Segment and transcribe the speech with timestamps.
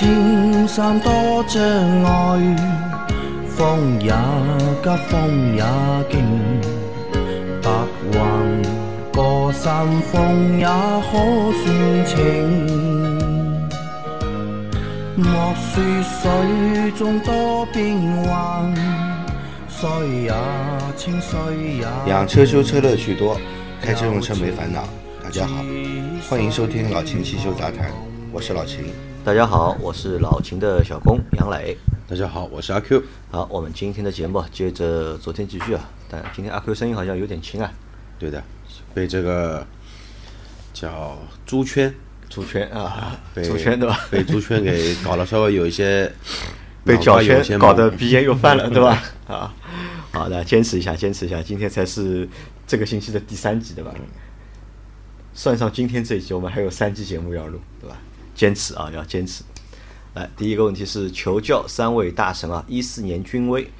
[0.00, 1.12] 青山多
[1.46, 1.62] 障
[2.04, 2.56] 碍，
[3.46, 4.10] 风也
[4.82, 5.62] 急，风也
[6.08, 6.24] 劲，
[7.60, 7.70] 白
[8.10, 8.62] 云
[9.12, 12.16] 过山峰也可算情。
[15.16, 18.74] 莫说水中多变幻，
[19.68, 19.90] 水
[20.22, 20.32] 也
[20.96, 23.38] 清，水也养车修车乐趣多，
[23.82, 24.82] 开车用车没烦恼。
[25.22, 25.62] 大家好，
[26.26, 27.90] 欢迎收听老秦汽修杂谈，
[28.32, 28.86] 我是老秦。
[29.22, 31.76] 大家好，我是老秦的小工杨磊。
[32.08, 33.02] 大家好，我是阿 Q。
[33.30, 37.70] 好，我们今天的节目接着昨天继续啊，但今天阿 Q 声音好像有点轻啊，
[38.18, 38.42] 对的，
[38.94, 39.64] 被这个
[40.72, 41.94] 叫猪圈，
[42.30, 44.00] 猪圈啊，被出圈对吧？
[44.10, 46.10] 被猪圈给搞了，稍微有一些
[46.82, 49.02] 被脚圈搞得鼻炎又犯了， 对吧？
[49.28, 49.54] 啊，
[50.12, 52.26] 好的，坚持一下，坚持一下，今天才是
[52.66, 53.94] 这个星期的第三集，对吧？
[55.34, 57.98] 算上今天这一集，我们还有三期节目要录，对吧？
[58.40, 59.44] 坚持啊，要坚持。
[60.14, 63.70] 来，第一个问题是求教三位大神啊，一四年君威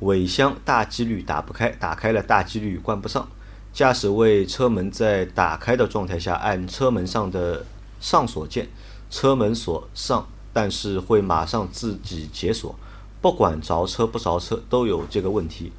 [0.00, 3.28] 尾箱大几率打不开，打开了大几率关不上。
[3.72, 7.64] 驾驶位车门在打开的状态下按车门上的
[8.00, 8.66] 上锁键，
[9.08, 12.74] 车门锁上，但是会马上自己解锁，
[13.20, 15.70] 不管着车不着车都有这个问题。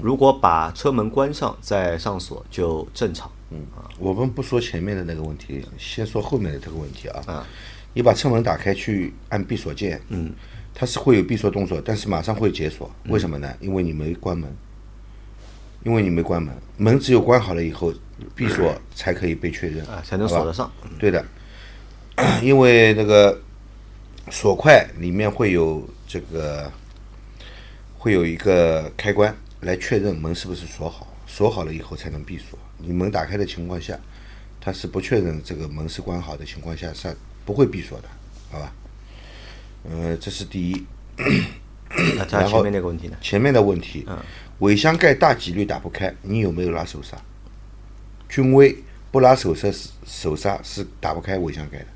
[0.00, 3.28] 如果把车门关上再上锁就正常。
[3.50, 3.66] 嗯
[3.98, 7.20] 我们不说前面的那个问题，先说后面的这个问题啊。
[7.26, 7.46] 啊
[7.92, 10.32] 你把车门打开去按闭锁键，嗯，
[10.74, 13.52] 它是会有闭锁动作，但是马上会解锁，为什么呢？
[13.60, 14.48] 因为你没关门，
[15.84, 17.92] 因为你没关门，门只有关好了以后，
[18.34, 20.70] 闭锁才可以被确认啊，才能锁得上。
[20.98, 21.24] 对的，
[22.42, 23.40] 因为那个
[24.30, 26.70] 锁块里面会有这个
[27.98, 32.58] 会有一个开关来确认门是不是锁好，锁好了以后才能闭锁。
[32.78, 33.98] 你门打开的情况下，
[34.60, 37.14] 它是不确认这个门是关好的情况下是
[37.50, 38.08] 不会闭锁的，
[38.52, 38.72] 好吧？
[39.90, 40.86] 呃，这是第一。
[42.16, 43.16] 那后前面那个问题呢？
[43.20, 44.06] 前面的问题，
[44.60, 47.16] 尾箱盖大几率打不开，你有没有拉手刹？
[48.28, 51.86] 君威不拉手刹是手刹是打不开尾箱盖的。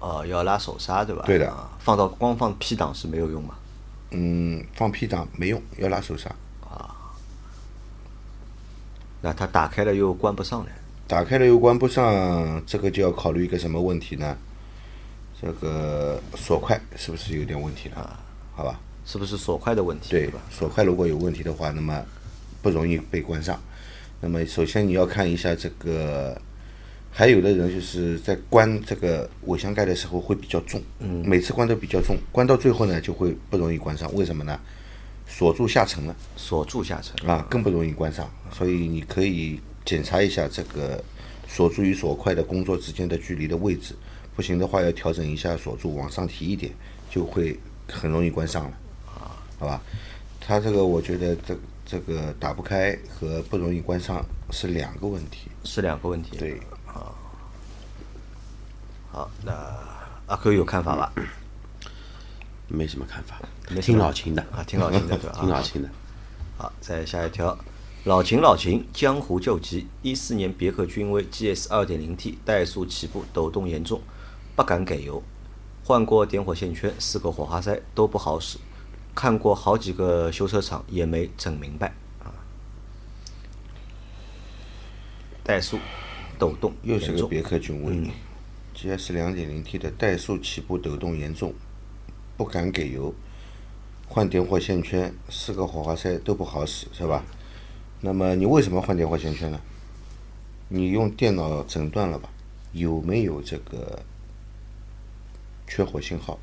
[0.00, 1.22] 哦，要拉手刹对吧？
[1.24, 3.54] 对的啊放到光放 P 档是没有用嘛？
[4.10, 6.28] 嗯，放 P 档没用，要拉手刹。
[6.60, 6.94] 啊
[9.22, 10.66] 那它打开了又关不上了。
[11.06, 14.36] 打开了又关不上，这个就要考虑一个什么问题呢？
[15.40, 18.18] 这个锁块是不是有点问题了？
[18.54, 20.10] 好吧，是不是锁块的问题？
[20.10, 20.40] 对吧？
[20.50, 22.02] 锁块如果有问题的话，那么
[22.62, 23.60] 不容易被关上。
[24.20, 26.40] 那么首先你要看一下这个，
[27.10, 34.10] 还有的人就是在关这个尾箱盖的时候会比较重，嗯，每次关都比较重，关到最后呢就会不容易关上。
[34.14, 34.58] 为什么呢？
[35.26, 36.16] 锁住下沉了。
[36.36, 37.28] 锁住下沉。
[37.28, 38.30] 啊，更不容易关上。
[38.50, 41.02] 所以你可以检查一下这个
[41.46, 43.94] 锁住与锁块的工作之间的距离的位置，
[44.34, 46.72] 不行的话要调整一下锁住，往上提一点，
[47.10, 47.58] 就会
[47.88, 48.70] 很容易关上了。
[49.06, 49.82] 啊，好吧，
[50.40, 55.50] 它这个我觉得这这个打不开和不容易关上是两个问题。
[55.64, 56.36] 是两个问题。
[56.38, 57.14] 对，好，
[59.44, 59.52] 那
[60.26, 61.12] 阿 Q 有看法吧？
[62.66, 65.88] 没什么看法没，听老秦的啊听老秦的对吧 听老秦的。
[66.56, 67.56] 好，再下一条，
[68.04, 69.86] 老秦老秦，江湖救急。
[70.02, 74.02] 一四年别克君威 GS 二点零 T 怠速起步抖动严重，
[74.54, 75.22] 不敢给油，
[75.82, 78.58] 换过点火线圈，四个火花塞都不好使，
[79.14, 81.94] 看过好几个修车厂也没整明白。
[82.22, 82.28] 啊。
[85.42, 85.78] 怠速
[86.38, 88.10] 抖动，又是个别克君威、
[88.76, 91.54] GS 两点零 T 的怠速起步抖动严重，
[92.36, 93.14] 不敢给油，
[94.06, 97.24] 换点火线圈，四个火花塞都不好使，是吧？
[98.04, 99.58] 那么你为什么换点火线圈呢？
[100.68, 102.28] 你用电脑诊断了吧？
[102.72, 103.98] 有没有这个
[105.66, 106.38] 缺火信号？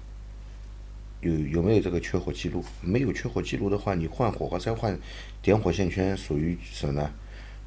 [1.20, 2.66] 有有没有这个缺火记录？
[2.82, 5.00] 没有缺火记录的话，你换火花塞、换
[5.44, 7.12] 点火线圈属于什么呢？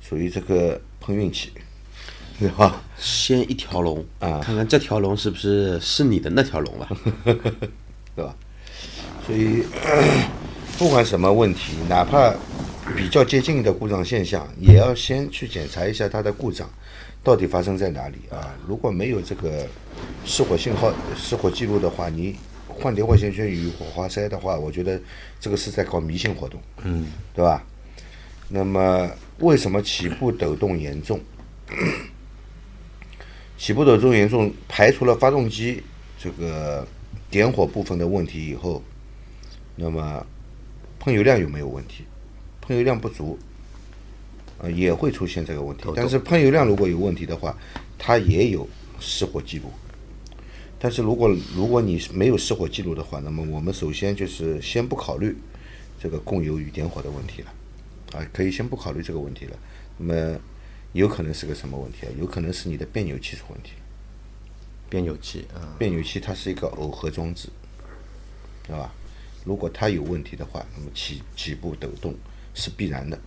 [0.01, 1.53] 属于这个碰运气，
[2.41, 2.83] 对吧？
[2.99, 6.89] 先一条龙啊看看这条龙是不是是你的那条龙吧？
[8.17, 8.35] 对吧？
[9.25, 9.63] 所以
[10.77, 12.35] 不管什么问题，哪怕
[12.97, 16.69] 比较接近的故障现象，也要先去检查一下它的故障
[17.23, 18.55] 到底发生在哪里啊。
[18.67, 19.67] 如果没有这个
[20.25, 22.37] 失火信号、失火记录的话，你
[22.69, 25.01] 换点火线圈与火花塞的话，我觉得
[25.41, 27.65] 这个是在搞迷信活动，嗯，对吧？
[28.49, 31.19] 那么为什么起步抖动严重？
[33.57, 35.83] 起步抖动严重，排除了发动机
[36.19, 36.87] 这个
[37.31, 38.83] 点火部分的问题以后，
[39.77, 40.25] 那么
[41.01, 42.05] 喷油量有没有问题？
[42.67, 43.39] 喷油量不足，
[44.59, 47.55] 呃，也会出现这个问题但是喷油量如果有问题的话，
[47.99, 48.67] 它也有
[48.99, 49.71] 失火记录。
[50.79, 55.37] 但是如果如果你没有失火记录的话，那么我们首先就是先不考虑
[56.01, 57.53] 这个供油与点火的问题了，
[58.13, 59.57] 啊，可以先不考虑这个问题了。
[59.99, 60.39] 那么
[60.93, 62.11] 有可能是个什么问题啊？
[62.19, 63.73] 有可能是你的变扭器出问题。
[64.89, 67.49] 变扭器啊，变扭器它是一个耦合装置，
[68.67, 68.93] 对吧？
[69.45, 72.15] 如果它有问题的话，那么起起步抖动
[72.55, 73.19] 是必然的。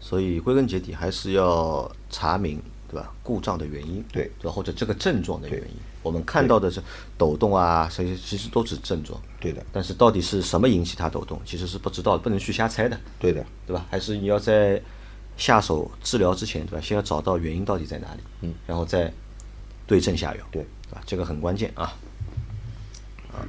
[0.00, 3.12] 所以归根结底还是要查明，对吧？
[3.22, 4.50] 故障的原因，对吧？
[4.50, 5.76] 或者这个症状的原因。
[6.02, 6.82] 我们看到的是
[7.18, 9.20] 抖动啊，这些其实都是症状。
[9.38, 13.86] 对的，但是到底是什么引起它抖动，其实是不知道，不能去瞎猜的，对的，对吧？
[13.90, 14.80] 还是你要在
[15.36, 16.80] 下手治疗之前，对吧？
[16.80, 19.12] 先要找到原因到底在哪里，嗯，然后再
[19.86, 21.02] 对症下药，对，对吧？
[21.04, 21.94] 这个很关键啊。
[23.30, 23.44] 啊，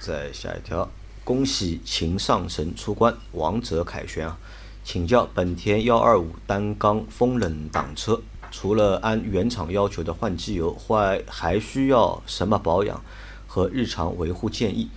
[0.00, 0.86] 再下一条，
[1.26, 4.38] 恭喜秦上神出关，王者凯旋啊！
[4.84, 13.02] 请教本田幺二五单缸风冷挡车，除了按原厂要求的换机油，还还需要什么保养
[13.48, 14.88] 和日常维护建议？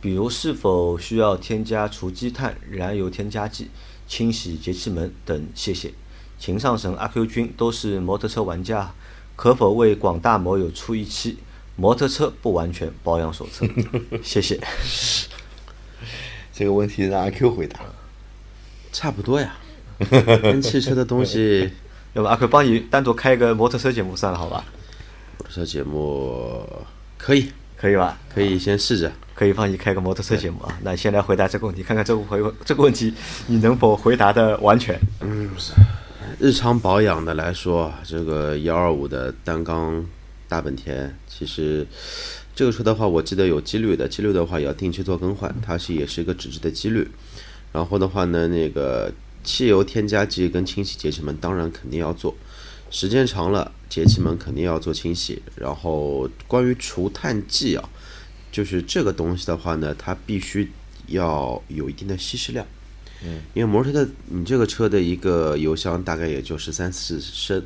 [0.00, 3.68] 比如是否需要添加除积碳、燃油添加剂、
[4.08, 5.46] 清洗节气门等？
[5.54, 5.92] 谢谢。
[6.38, 8.94] 秦上神、阿 Q 君都是摩托车玩家，
[9.36, 11.36] 可否为广大摩友出一期
[11.76, 13.66] 摩托车不完全保养手册？
[14.24, 14.58] 谢谢。
[16.56, 17.80] 这个问题让阿 Q 回答。
[18.92, 19.54] 差不多呀，
[20.08, 21.70] 跟汽车的东西，
[22.14, 24.64] 要不阿 Q 帮你单独开一个摩托车节目算了，好吧？
[25.38, 26.66] 摩托车节目
[27.18, 28.18] 可以，可以吧？
[28.34, 30.78] 可以先试着，可以帮你开个摩托车节目啊。
[30.82, 33.12] 那先来回答这个问题，看看这个回这个问题
[33.48, 34.98] 你能否回答的完全？
[35.20, 35.50] 嗯，
[36.40, 40.02] 日常保养的来说，这个幺二五的单缸
[40.48, 41.86] 大本田，其实
[42.56, 47.06] 这个车的话，我记得有机滤的，机滤的话也要定期做更换，它是也是一个纸质的机滤。
[47.70, 49.12] 然后的话呢，那个
[49.44, 52.34] 汽油添加剂跟清洗节气门当然肯定要做，
[52.90, 55.42] 时间长了节气门肯定要做清洗。
[55.54, 57.86] 然后关于除碳剂啊，
[58.50, 60.72] 就是这个东西的话呢，它必须
[61.08, 62.66] 要有一定的稀释量。
[63.22, 67.62] 嗯，因为摩托车的你这个车的一个油箱大概也就是三四升，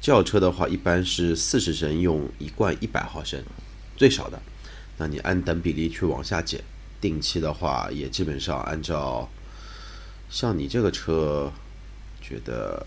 [0.00, 3.40] 轿车的话一般是四十升用一罐一百毫升，
[4.02, 4.42] 最少的。
[4.98, 6.60] 那你按等比例去往下减，
[7.00, 9.28] 定期的话也基本上按照。
[10.28, 11.52] 像你这个车，
[12.20, 12.84] 觉得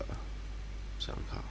[0.98, 1.42] 想想看，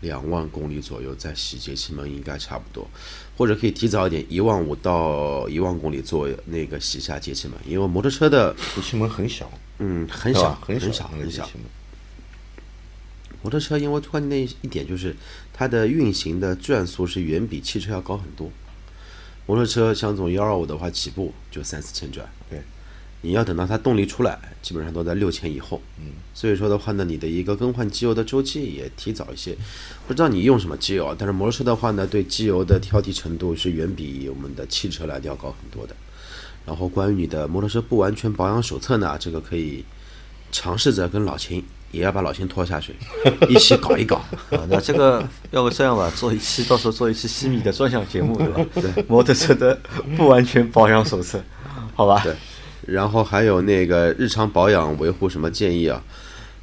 [0.00, 2.88] 两万公里左右再洗节气门应该差不多，
[3.36, 11.42] 或者可以提早一点，一万五到一万公里做那个洗下节气门，因为摩托车的节气门很小，嗯，很小很小很小。
[11.54, 11.64] 门。
[13.44, 15.14] 摩托车因为关键的一点就是
[15.52, 18.50] 它的运行的转速是远比汽车要高很多，
[19.44, 22.62] 摩托车像这种幺二五的话起步就三四千转，对。
[23.20, 25.80] 你要等到它动力出来，基本上都在六千以后。
[25.98, 29.56] 嗯，所以说的话呢，你的一个更换机油的周期也提早一些。
[30.06, 31.16] 不知道你用什么机油啊？
[31.18, 35.96] 但是摩托车的话呢，对机油的挑剔程度是远比我们的汽车来的要高很多的。
[36.66, 39.84] 然后关于你的摩托车不完全保养手册呢，这个可以
[40.52, 41.64] 尝试着跟老秦，
[41.94, 42.94] 也要把老秦拖下去，
[43.48, 44.16] 一起搞一搞。
[44.50, 48.66] 啊，那这个要不这样吧，做一期，到时候做一期西米的专项节目，对吧？
[48.74, 49.78] 对，摩托车的
[50.16, 51.40] 不完全保养手册，
[51.94, 52.20] 好吧？
[52.24, 52.34] 对。
[52.86, 56.02] 然后还有那个日常保养维护什么建议啊？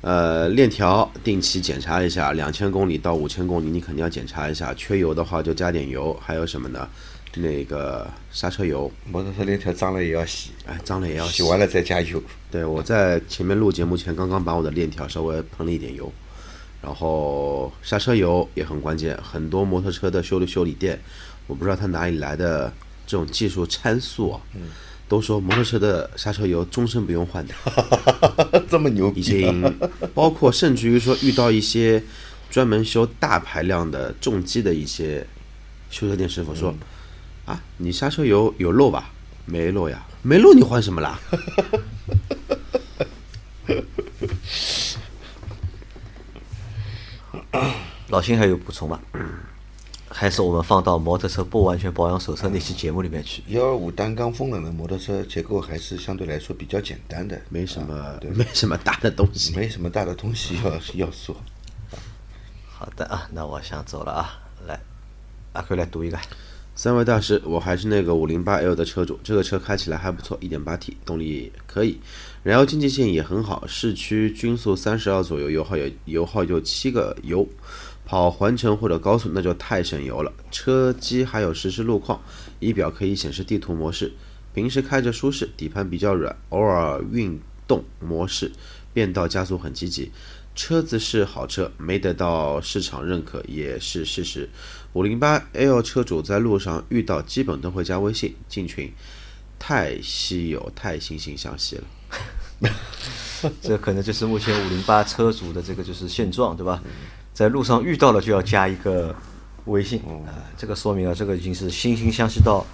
[0.02, 6.16] 呃，链条定期检查一下，两千公里到五千公里你肯定要检查一下，缺油的话就加点油。
[6.20, 6.88] 还有什么呢？
[7.36, 12.22] 那个刹车油，摩托车链条脏了也要洗，哎，脏了也要洗完了再加油。
[12.50, 16.12] 对，我在前面录节目前刚刚把我的链条稍微喷了一点油，
[16.82, 21.00] 然后刹车油也很关键，很多摩托车的修理修理店，
[21.48, 22.72] 我不知道他哪里来的
[23.08, 24.42] 这种技术参数啊。
[24.56, 24.70] 嗯。
[25.12, 27.54] 都说摩托车的刹车油终身不用换的，
[28.72, 29.20] 这么牛逼！
[29.20, 29.62] 已经
[30.14, 32.02] 包括甚至于说遇到一些
[32.50, 35.28] 专门修大排量的重机的一些
[35.90, 36.74] 修车店师傅说
[37.46, 39.10] ：“啊，你刹车油有漏吧？
[39.46, 41.20] 没漏呀，没漏你换什么啦？”
[48.10, 49.00] 老辛还有补充吗？
[50.10, 53.42] 还是我们放到摩托车不完全保养手册那期节目里面去。
[53.48, 60.60] 幺二五单缸风冷的摩托车结构还是相对来说比较简单的，没什么，没什么大的东西，没什么大的东西
[60.96, 61.34] 要要说。
[62.70, 64.78] 好的啊，那我想走了啊，来，
[65.54, 66.20] 阿奎来读一个。
[66.82, 72.00] 三位大师，我还是那个五零八 L 的车主，这个车开起来还不错，一点八 T 动力可以，
[72.42, 77.48] 燃油经济性也很好，市区均速三十二左右，油耗有油耗就七个油。
[78.04, 80.34] 跑环城或者高速那就太省油了。
[80.50, 82.20] 车机还有实时路况，
[82.60, 84.12] 仪表可以显示地图模式，
[84.56, 88.52] 平时开着舒适，底盘比较软，偶尔运动模式
[88.92, 90.12] 变道加速很积极。
[90.54, 94.50] 车子是好车，没得到市场认可也是事实。
[94.94, 98.92] 五零八 L 车主在路上遇到，基本都会加微信进群，
[99.58, 101.84] 太稀有，太惺惺相惜了。
[103.62, 106.82] 这可能就是目前五零八车主的这个就是现状，对吧？
[107.34, 109.16] 在路上遇到了就要加一个
[109.66, 112.66] 微信啊，这个说明啊，这个已经是惺惺相惜到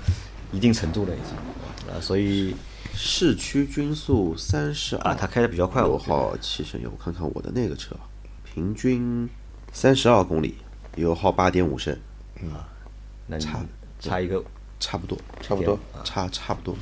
[0.52, 1.94] 一定程度了，已经。
[1.94, 2.54] 啊，所以
[2.94, 6.10] 市区均速三十啊，他开的比较快，六我觉得。
[6.10, 7.96] 号汽车油，我看看我的那个车，
[8.44, 9.30] 平均
[9.72, 10.56] 三十二公里，
[10.96, 11.98] 油耗八点五升，
[13.28, 13.66] 那差
[14.00, 14.44] 差一个
[14.80, 15.78] 差不多，差不多。
[16.04, 16.74] 差差不多。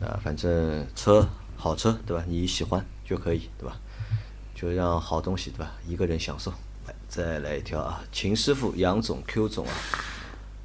[0.00, 2.24] 啊，反正车好车对吧？
[2.26, 3.76] 你喜欢就可以对吧？
[4.54, 5.72] 就让好东西对吧？
[5.86, 6.52] 一个人享受。
[6.86, 9.72] 来再来一条啊，秦师傅、杨总、Q 总啊，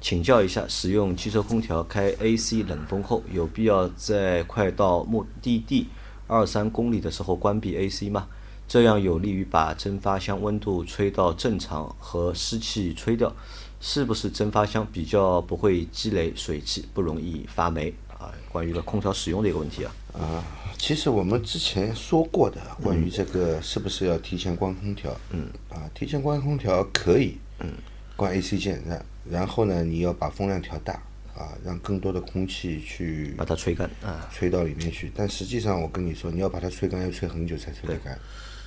[0.00, 5.88] 请教一下，使用汽车空调开 AC 冷风后，有必要在快到目的地
[6.26, 8.28] 二三公里的时候关闭 AC 吗？
[8.68, 13.32] 这样有利于把蒸发箱温度吹到正常和湿气吹掉，
[13.80, 18.32] 是不是蒸发箱比较不会积累水汽，不容易发霉啊？
[18.50, 19.94] 关于了空调使用的一个问题啊。
[20.14, 20.44] 啊，
[20.78, 25.14] 其实我们之前说过的，关于这个是不是要提前关空调？
[25.30, 27.70] 嗯，啊，提前关空调可以，嗯，
[28.16, 30.94] 关 AC 键，然然后呢，你要把风量调大，
[31.34, 34.26] 啊，让更多的空气去把它吹干啊。
[34.32, 35.12] 吹到里面去。
[35.14, 38.18] 但实际上，我跟你说，你要把它吹干，要吹很久才吹得干，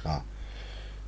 [0.04, 0.24] 啊。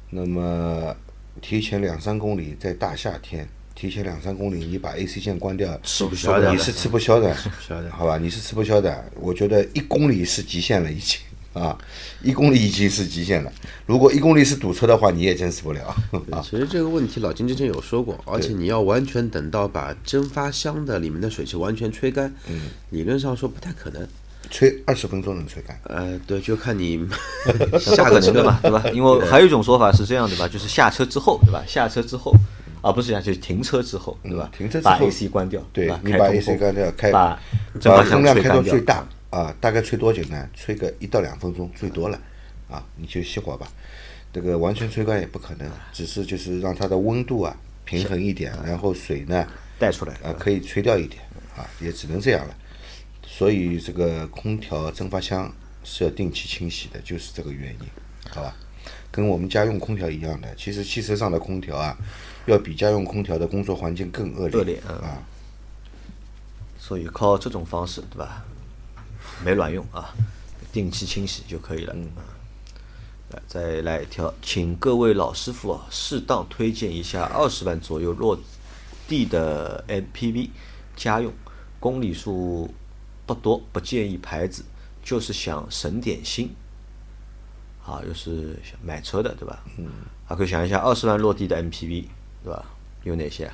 [0.09, 0.95] 那么
[1.39, 7.35] 提前两三公里，在大夏天，提前两三公里，你把 AC 线关掉，吃不消的你是吃不消的，
[7.67, 8.17] 消的好吧？
[8.17, 9.03] 你是吃不消的。
[9.19, 11.19] 我觉得一公里是极限了，已经
[11.53, 11.77] 啊，
[12.21, 13.51] 一公里已经是极限了。
[13.85, 15.87] 如果一公里是堵车的话，你也坚持不了
[16.31, 16.41] 啊。
[16.43, 24.07] 其实这个问题老金之前有说过，而且你要完全等到把蒸发箱的里面的水汽完全吹干，嗯，理论上说不太可能。
[24.49, 26.99] 吹二十分钟能吹干，呃，对，就看你
[27.79, 28.83] 下个车嘛，对吧？
[28.93, 31.63] 因为还有一种说法是这样的吧，就是下车之后，对吧？
[31.65, 32.33] 下车之后，
[32.81, 34.49] 啊，不是下，就是停车之后，对吧？
[34.57, 37.39] 停车之后把 AC 关掉，对你把 AC 关掉，开把
[37.83, 40.49] 把风量开到最大啊，大概吹多久呢？
[40.53, 42.19] 吹个一到两分钟最多了
[42.69, 43.67] 啊，你就熄火吧。
[44.33, 49.45] 这个完全吹干也不可能，只是就是让它的温度啊平衡一点，然后水呢
[49.77, 50.13] 带出来。
[50.23, 51.21] 啊可以吹掉一点
[51.55, 52.55] 啊，也只能这样了。
[53.23, 57.79] 所以这个空调蒸发箱是要定期清洗的，就是这个原因，
[58.29, 58.55] 好吧？
[59.11, 61.97] 跟我们家用空调一样的，其实汽车上的空调啊，
[62.45, 65.17] 要比家用空调的工作环境更恶劣恶劣嗯啊。
[66.77, 68.43] 所以靠这种方式，对吧？
[69.45, 70.13] 没卵用啊，
[70.71, 71.93] 定期清洗就可以了。
[71.95, 72.09] 嗯。
[73.29, 78.37] 来，再来一条，请各位老师傅啊，适当推荐一下二十万左右落
[79.07, 80.49] 地的 MPV
[80.97, 81.31] 家用，
[81.79, 82.73] 公里数
[83.25, 84.65] 不多，不建议牌子，
[85.03, 86.53] 就是想省点心。
[87.85, 89.63] 啊，又是想买车的，对吧？
[89.77, 89.87] 嗯。
[90.25, 92.05] 还可以想一下，二十万落地的 MPV，
[92.43, 92.63] 对吧？
[93.03, 93.53] 有哪些啊？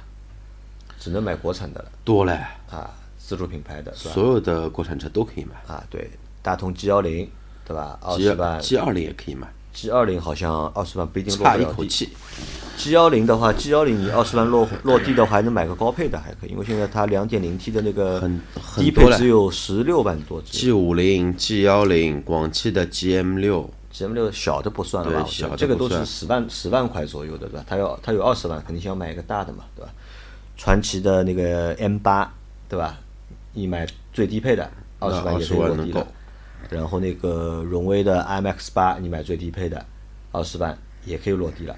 [1.00, 1.92] 只能买国产的了。
[2.04, 2.34] 多嘞，
[2.70, 3.94] 啊，自主品牌的？
[3.94, 6.10] 所有的国产车都可以买啊，对，
[6.42, 7.30] 大通 G 幺零，
[7.66, 7.98] 对吧？
[8.02, 11.58] 二十万 G 二零也可以买，G 二零好像二十万不一定落。
[11.58, 12.10] 一口气。
[12.78, 18.20] G 幺零的话，G 幺零你二十万落落地的话，还能买个高配的还可以，因为现在它两点零 T 的那个
[18.76, 23.70] 低配只有十六万多 G 五零、G 幺零、广汽的 GM 六，
[24.06, 25.26] M 六小的不算了吧？
[25.30, 27.66] 小这个都是十万十万块左右的，对吧？
[27.68, 29.92] 它要它有二十万，肯定想买一个大的嘛，对吧？
[30.58, 32.32] 传奇的那个 M 八，
[32.68, 32.98] 对吧？
[33.54, 36.08] 你买最低配的二十万也可以20万能够落地了。
[36.70, 39.84] 然后那个荣威的 IMX 八，你买最低配的
[40.32, 41.76] 二十万也可以落地了。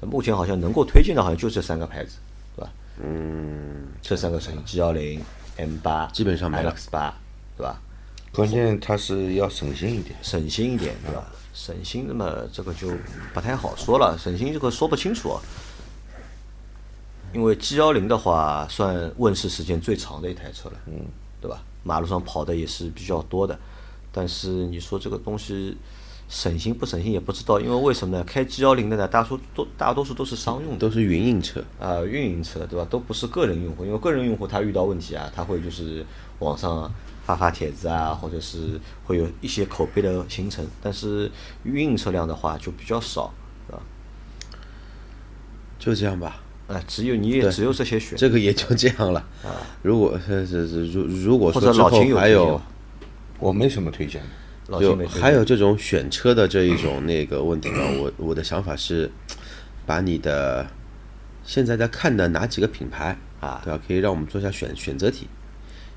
[0.00, 2.16] 目前好像能够推荐的，好像就这三个牌子，
[2.56, 2.70] 对吧？
[3.02, 5.22] 嗯，这三个车型 G 幺零、
[5.56, 7.14] M 八，基本上没了 X 八，
[7.56, 7.80] 对吧？
[8.32, 10.14] 关键它是要省心一点。
[10.22, 11.24] 省心一点，对吧？
[11.56, 12.88] 省心，那么这个就
[13.32, 14.14] 不太好说了。
[14.18, 15.40] 省心这个说不清楚啊，
[17.32, 21.06] 因为 G 幺零的话算问世时间最长的一台车了，嗯，
[21.40, 21.62] 对吧？
[21.82, 23.58] 马路上跑的也是比较多的，
[24.12, 25.78] 但是你说这个东西
[26.28, 28.24] 省心不省心也不知道，因为为什么呢？
[28.24, 31.64] 开 G 幺零的呢，大多都大多数都是商用的，都是运营车。
[31.80, 32.86] 啊、运营车对吧？
[32.90, 36.04] 都不是个人用户，因为个人用户他遇到问题啊，他会就是
[36.40, 36.92] 网上
[37.26, 40.64] 发发帖子啊，或者是会有一些口碑的形成。
[40.80, 41.28] 但是
[41.64, 43.34] 运营车辆的话就比较少，
[43.66, 43.82] 是吧？
[45.76, 49.18] 就这样吧，啊、只有你也只有这些选，这个也就这样了。
[49.42, 49.50] 啊。
[49.82, 52.60] 如果是是是，如如果说之后者老秦有还有
[53.40, 54.22] 我没什么推荐。
[54.22, 54.28] 的，
[54.68, 55.22] 就老秦没推荐。
[55.22, 59.10] 还有这种选车的这一种那个问题呢，我我的想法是，
[59.84, 60.64] 把你的
[61.44, 63.60] 现在在看的哪几个品牌啊。
[63.64, 65.26] 对吧，可以让我们做一下选选择题，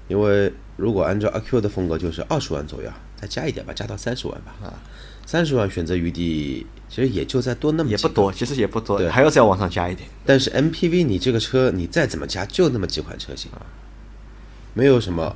[0.07, 4.55] 因为如果按照阿 Q 的风格，就是二十万左右啊，再加一点吧，加到三十万吧。
[4.63, 4.73] 啊，
[5.25, 10.09] 三十万选择余地其实也就再多那么也不多，其实也不多，对还要再往上加一点。
[10.25, 13.61] 但是 MPV 你这个车你再怎么加，就那么几款车型，啊
[14.73, 15.35] 没有什么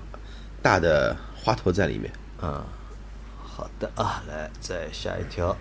[0.61, 2.11] 大的花头在里面。
[2.41, 2.63] 嗯，
[3.43, 5.55] 好的啊，来再下一条。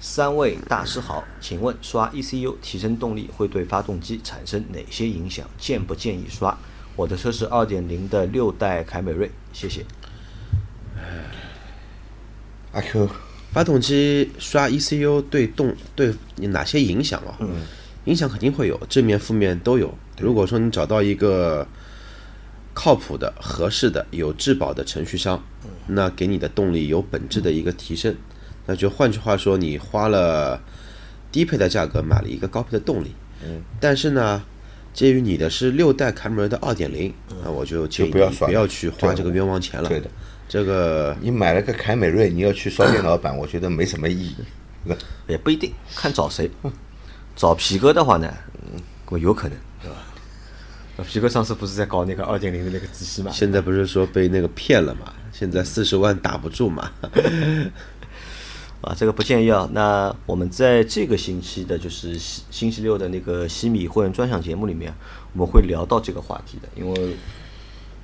[0.00, 5.48] 三位大师好，请问刷 ECU 提升动力会对发动机产生哪些影响？
[5.58, 6.56] 建不建议刷？
[6.96, 9.84] 我的车是二点零的六代凯美瑞，谢谢。
[12.72, 13.08] 阿 Q，
[13.52, 17.36] 发动机刷 ECU 对动对你哪些影响啊？
[17.40, 17.62] 嗯，
[18.04, 19.96] 影响肯定会有，正面负面都有。
[20.18, 21.66] 如果说你找到一个
[22.72, 25.40] 靠谱的、合适的、有质保的程序商，
[25.86, 28.14] 那给你的动力有本质的一个提升。
[28.66, 30.60] 那就换句话说，你花了
[31.30, 33.12] 低配的价格买了一个高配的动力，
[33.44, 34.42] 嗯，但是呢，
[34.94, 37.12] 介于你的是六代凯美瑞的二点零，
[37.44, 39.88] 那我就建议你就不要不要去花这个冤枉钱了。
[39.88, 40.08] 对的，
[40.48, 44.34] 这个你买了个凯美瑞，你要去刷电脑版， 我觉得没什么意义。
[45.26, 46.48] 也不一定，看找谁。
[47.34, 48.32] 找皮哥的话呢，
[48.62, 49.96] 嗯，我有可能，对吧？
[50.96, 53.32] 那皮哥上次不是在搞那个二点零的那个机器嘛？
[53.32, 55.12] 现在不是说被那个骗了嘛？
[55.32, 56.92] 现在四十万打不住嘛？
[58.84, 59.68] 啊，这个不建议啊。
[59.72, 64.94] 那我们在这个星期的，就是星星期六的那个西米会员专享节目里面，
[65.32, 67.16] 我们会聊到这个话题的，因为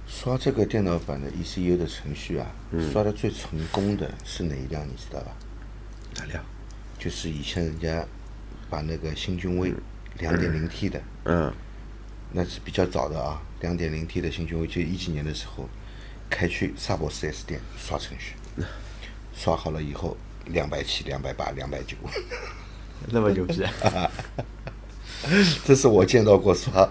[0.06, 2.46] 刷这个电脑版的 ECU 的程序啊，
[2.92, 5.32] 刷的最成功的是哪一辆，你知道吧？
[6.16, 6.44] 哪辆？
[6.99, 8.04] 就是以前人家
[8.68, 9.72] 把那个新君威
[10.18, 11.52] 两点零 T 的，嗯，
[12.32, 15.68] 那是比较早的啊，两点零 T 的新君威，就一几年的时候，
[16.28, 18.34] 开去萨博 4S 店刷程序，
[19.32, 20.16] 刷好了以后，
[20.47, 21.97] 两百七、两百八、两百九，
[23.11, 23.62] 那么牛逼。
[25.64, 26.88] 这是我见到过刷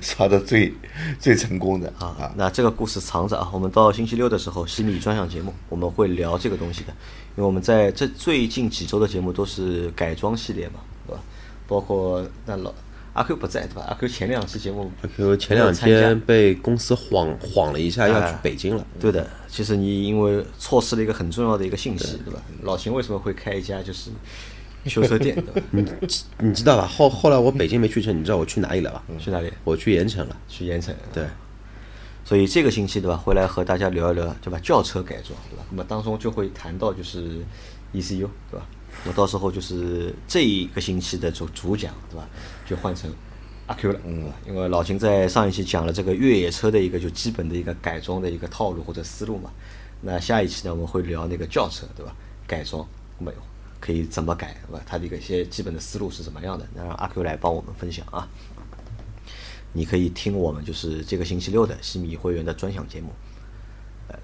[0.00, 0.72] 刷的最
[1.20, 2.32] 最成功的啊啊，。
[2.36, 6.88] 那这个故事藏着啊，我们到星期六的时候，西米专享节目我们会聊这个东西的，
[7.36, 11.20] 因为我们在这最近几周的节目都是改装系列嘛，对吧？
[11.66, 12.72] 包括那老
[13.18, 13.84] 阿 Q 不在对吧？
[13.88, 18.86] 阿 Q 前两期节目阿 Q 前两天被公司晃晃了一下，要去哎北京了。
[19.00, 22.40] 对的，其实你因为错失了一个很重要的一个信息，对吧？
[22.62, 24.10] 老秦为什么会开一家就是
[24.86, 25.92] 修车店，对吧？
[26.38, 26.86] 你知道吧？
[26.86, 29.02] 后后来我北京没去成，你知道我去哪里了吧？
[29.18, 29.52] 去哪里？
[29.64, 30.36] 我去盐城了。
[30.48, 30.94] 去盐城。
[31.12, 31.26] 对，
[32.24, 35.64] 所以这个星期对吧，回来和大家聊一聊对吧，轿车改装对吧？
[35.70, 37.38] 那么当中就会谈到就是
[37.92, 38.66] ECU 对吧？
[39.04, 42.28] 那么到时候就是这一个星期的主主讲对吧，
[42.68, 43.10] 就换成
[43.66, 49.50] 阿 Q 了，嗯，因为老秦在上一期讲了这个越野车的一个就基本的一个改装的一个套路或者思路嘛，
[50.02, 52.14] 那下一期呢我们会聊那个轿车对吧？
[52.46, 52.86] 改装
[53.18, 53.32] 那么
[53.80, 54.82] 可以怎么改对吧？
[54.86, 56.66] 它的一个一些基本的思路是什么样的？
[56.74, 58.28] 那让阿 Q 来帮我们分享啊。
[59.72, 63.10] 你可以听我们就是这个星期六的西米会员的专享节目。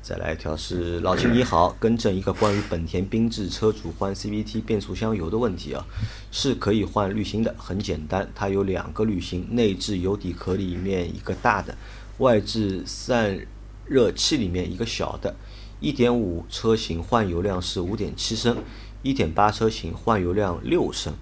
[0.00, 5.84] 再来一条是老秦你好，更正一个关于本田缤智车主换 CVT 变速箱油的问题啊，
[6.30, 11.76] 是可以换滤芯的，很简单，它有两个滤芯，内置油底壳里面一个大的，
[12.18, 13.38] 外置散
[13.86, 15.34] 热器里面一个小的。
[15.80, 18.56] 1.5车型换油量是5.7升
[19.02, 21.12] ，1.8车型换油量6升，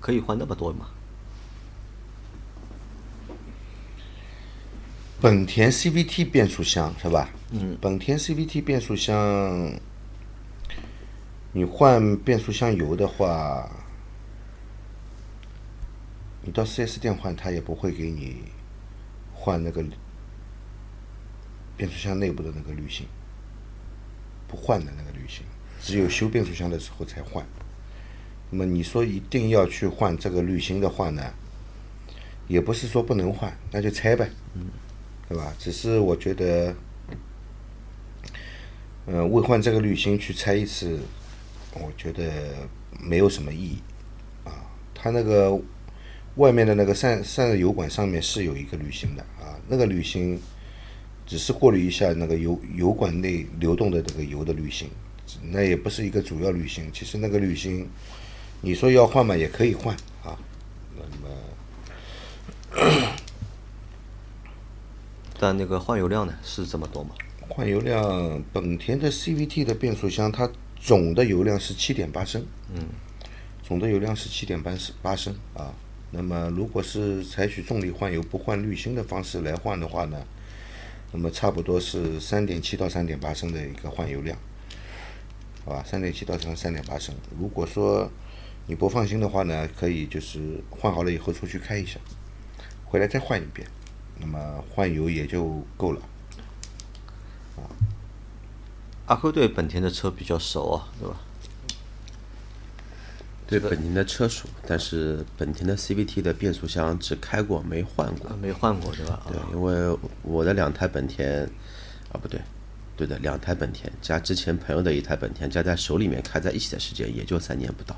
[0.00, 0.86] 可以换那么多吗？
[5.18, 7.30] 本田 CVT 变速箱是吧？
[7.50, 7.76] 嗯。
[7.80, 9.80] 本田 CVT 变速箱，
[11.52, 13.70] 你换变速箱油的话，
[16.42, 18.42] 你到 4S 店换，他也不会给你
[19.32, 19.82] 换那个
[21.78, 23.06] 变速箱内部的那个滤芯，
[24.46, 25.46] 不换的那个滤芯，
[25.80, 27.44] 只有修变速箱的时候才换。
[28.50, 31.32] 那么你说一定要去换这个滤芯的话呢，
[32.48, 34.30] 也不是说不能换，那就拆呗。
[35.28, 35.52] 对吧？
[35.58, 36.72] 只是我觉得，
[39.06, 41.00] 呃，为换这个滤芯去拆一次，
[41.74, 42.54] 我觉得
[43.00, 43.78] 没有什么意义
[44.44, 44.70] 啊。
[44.94, 45.60] 它那个
[46.36, 50.40] 外面的那个散散热油管上面是有一个滤芯的啊，那个滤芯
[51.26, 54.88] 只是过滤一下那个油油管内流动的这个油的滤芯，
[55.50, 56.88] 那也不是一个主要滤芯。
[56.92, 57.88] 其实那个滤芯，
[58.60, 60.38] 你说要换嘛，也可以换啊。
[60.96, 63.16] 那么。
[65.38, 67.10] 但那个换油量呢是这么多吗？
[67.48, 72.44] 换油量，本田的 CVT 的变速箱，它总的油量是七点八升，
[72.74, 72.88] 嗯，
[73.62, 75.72] 总的油量是七点八升八升啊。
[76.10, 80.24] 那么如果是采取重力换油不换滤芯的方式来换的话呢，
[81.12, 84.36] 那么差不多是三点七到三点八升的一个换油量，
[85.64, 85.84] 好吧？
[85.86, 87.14] 三点七到三三点八升。
[87.38, 88.10] 如果说
[88.66, 92.00] 你不放心的话呢，可以就是换好了以后出去开一下，
[92.84, 93.66] 回来再换一遍。
[94.20, 96.00] 那么换油也就够了，
[97.56, 97.68] 啊。
[99.06, 101.16] 阿 Q 对本田的车比较熟啊，对吧？
[103.46, 108.28] 对本田的车熟，但是本田的 CVT 的变速箱只开过没换过。
[108.42, 109.22] 没换过，对吧？
[109.28, 111.44] 对，因为我的两台本田，
[112.10, 112.40] 啊不对，
[112.96, 117.94] 对的，两台本田加之前朋友的一台本田加在手里面开在一起的时间也就三年不到，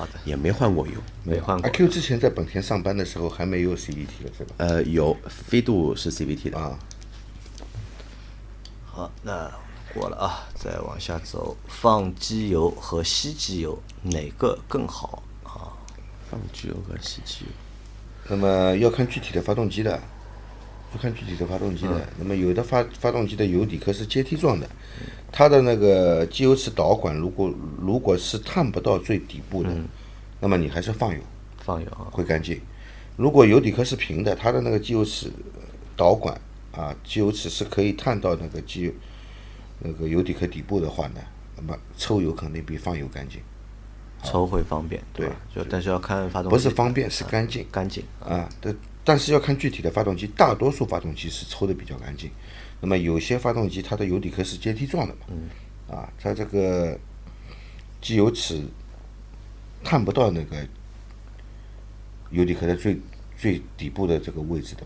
[0.00, 0.94] 好的，也没换过油。
[1.24, 1.70] 没换过。
[1.70, 4.54] Q 之前在本田上班的时候还没有 CVT 的，是吧？
[4.56, 6.78] 呃，有飞度是 CVT 的，啊，
[8.86, 9.52] 好，那
[9.92, 15.68] 过了啊，再往下走，放机油和吸机油哪个更好啊？
[16.30, 17.50] 放机油和吸机油。
[18.28, 20.00] 那么要看具体的发动机的，
[20.92, 22.08] 要看具体的发动机的。
[22.18, 24.68] 那么有的发发动机的油底壳是阶梯状的，
[25.30, 29.70] 它的那个机油尺导管如果如果是探不到最底部的，
[30.40, 31.20] 那么你还是放油
[31.58, 32.60] 放油啊，会干净。
[33.16, 35.30] 如果油底壳是平的，它的那个机油尺
[35.96, 36.40] 导管
[36.72, 38.92] 啊，机油尺是可以探到那个机油
[39.80, 41.20] 那个油底壳底部的话呢，
[41.56, 43.40] 那么抽油肯定比放油干净。
[44.22, 45.36] 抽会方便，对吧？
[45.54, 47.64] 就但是要看发动机，不是方便，是干净。
[47.72, 48.04] 干净。
[48.20, 48.74] 啊，但
[49.04, 52.30] 但是要看具体的发动机，大多数发动机是抽的比较干净。
[52.80, 56.98] 那么有些发动机它的油底壳是阶梯状的嘛，啊，它这个
[58.00, 58.62] 机油尺
[59.84, 60.66] 看不到那个
[62.30, 62.98] 油底壳的最
[63.36, 64.82] 最底部的这个位置的。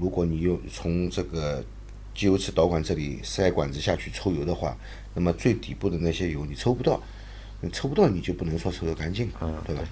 [0.00, 1.64] 如果你用从这个
[2.14, 4.76] 机油尺导管这里塞管子下去抽油的话，
[5.14, 7.00] 那么最底部的那些油你抽不到，
[7.60, 9.30] 你抽不到你就不能说抽的干净，
[9.64, 9.82] 对吧？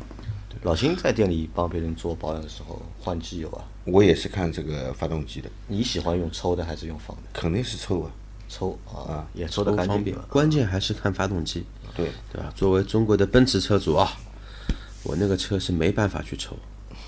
[0.63, 7.23] 老辛在店里帮别人做保养的时候换机油啊，我也是看这个发动机的，你喜欢用抽的还是用放的？
[7.33, 8.11] 肯定是抽啊。
[8.53, 11.65] 抽啊，也抽的干净不方便，关键还是看发动机，
[11.97, 12.53] 对，对吧？
[12.57, 14.13] 作为中国的奔驰车主啊，
[15.05, 16.57] 我那个车是没办法去抽，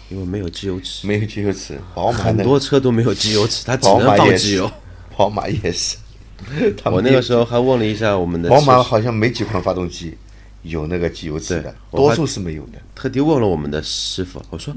[0.09, 4.73] 因为没有机油尺，没有机油尺，宝马很多车都没有机油尺， 它只能宝马也是放机油。，
[5.17, 5.97] 宝马也是。
[6.87, 10.17] 我那个时候还问了一下我们的宝马好像没几款发动机
[10.63, 12.79] 有那个机油尺的多数是没有的。
[12.95, 14.75] 特地问了我们的师傅，我说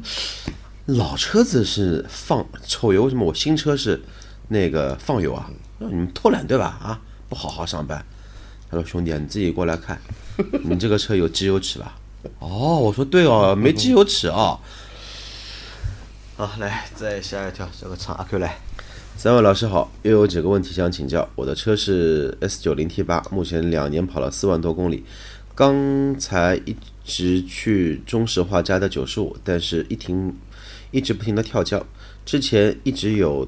[0.86, 4.02] 老车子是放抽油，为什么我新车是
[4.50, 5.50] 那个放油啊？
[5.80, 6.78] 说你们偷懒对吧？
[6.82, 8.04] 啊，不好好上班。
[8.70, 10.00] 他说兄弟啊，你自己过来看，
[10.64, 11.98] 你这个车有机油尺吧？
[12.40, 14.60] 哦，我说对哦，没机油尺啊。
[16.38, 18.58] 好，来再下一条，这个长阿 Q 来，
[19.16, 21.28] 三位老师好，又有几个问题想请教。
[21.36, 25.06] 我的车是 S 九零 T 八，目前两年跑了四万多公里，
[25.56, 30.36] 刚才一直去中石化加的九十五，但是一停
[30.92, 31.84] 一直不停的跳枪。
[32.26, 33.48] 之前一直有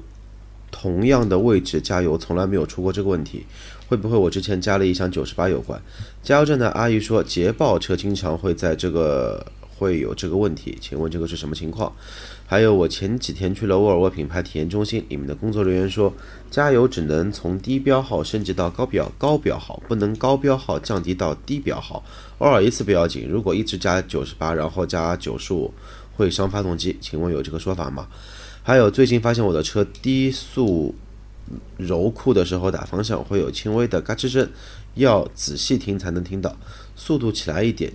[0.70, 3.44] 同样的位置加油，从来没有出过这个问题。
[3.88, 5.80] 会不会我之前加了一箱九十八有关？
[6.22, 11.92] 加油站的阿姨说，捷豹车经常会在这个会有这个问题，请问这个是什么情况？
[12.50, 16.10] 还有，我前几天去了沃尔沃品牌体验中心，里面的工作人员说，
[16.50, 22.02] 加油只能从低标号升级到高标高标号，不能高标号降低到低标号。
[22.38, 25.70] 偶尔一次不要紧，如果一直加九十八，然后加九十五，
[26.16, 26.96] 会伤发动机。
[27.02, 28.08] 请问有这个说法吗？
[28.62, 30.94] 还有，最近发现我的车低速
[31.76, 34.48] 柔库的时候打方向会有轻微的嘎吱声，
[34.94, 36.56] 要仔细听才能听到。
[36.96, 37.92] 速度起来一点，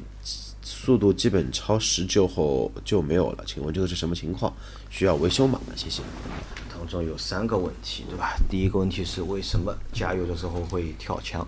[0.63, 3.43] 速度基本超十就后就没有了。
[3.45, 4.51] 请问这个是什么情况？
[4.89, 5.59] 需要维修吗？
[5.75, 6.01] 谢谢。
[6.73, 8.35] 当中有三个问题，对吧？
[8.49, 11.45] 第一个问题是为什么加油的时候会跳枪？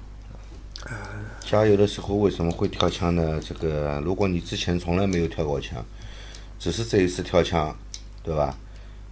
[1.40, 3.40] 加油的时候为什么会跳枪呢？
[3.44, 5.84] 这个如果你之前从来没有跳过枪，
[6.60, 7.76] 只是这一次跳枪，
[8.24, 8.56] 对吧？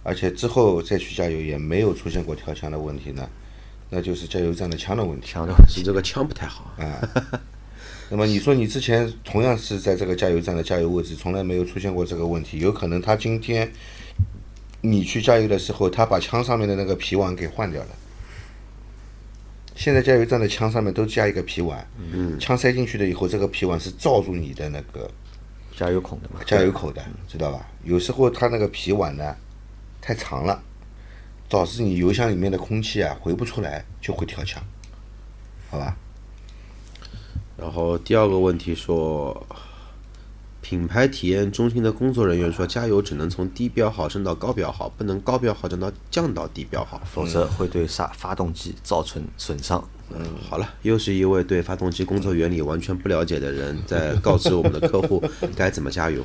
[0.02, 3.28] 而且之后再去加油也没有出现过跳枪的问题呢，
[3.90, 5.26] 那就是加油站的枪的问题。
[5.26, 6.70] 枪的问题， 是这个枪不太好。
[8.10, 13.70] 那么你说你之前同样是在这个加油站的加油位置，从来没有出现过这个问题，有可能他今天
[14.82, 17.88] 你去加油的时候，他把枪上面的那个皮碗给换掉了。
[19.74, 25.10] 现在加油站的枪上面都加一个皮碗，嗯，枪塞进去了以后，这个皮碗是罩住你的那个
[25.76, 26.40] 加油孔的嘛？
[26.46, 27.66] 加油口的，知道吧？
[27.82, 29.34] 有时候它那个皮碗呢
[30.00, 30.62] 太长了，
[31.48, 34.62] 导致你油箱里面的空气啊回不出来，就会跳枪，
[35.68, 35.96] 好吧？
[37.56, 39.46] 然后第二个问题说，
[40.60, 47.00] 品牌体验中心的工作人员说，加油只能从低标号升到高标号，不能高标号降到降到低标号。
[47.04, 49.86] 否则会对发发动机造成损伤。
[50.10, 55.22] 嗯，好了，又是一位对发动机工作原理完全不了解的人在告知我们的客户
[55.56, 56.22] 该怎么加油。